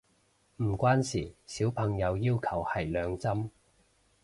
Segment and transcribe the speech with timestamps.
[0.57, 3.49] 唔關事，小朋友要求係兩針